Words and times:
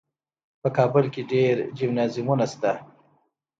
په 0.61 0.69
کابل 0.77 1.05
کې 1.13 1.21
ډېر 1.31 1.55
جمنازیمونه 1.77 2.45
شته. 2.53 2.71